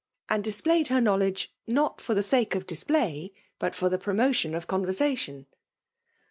[0.29, 4.55] and displayed her knowledge^ not for the sake of displayj bat for ^ tbe promotion
[4.55, 5.45] of conversation.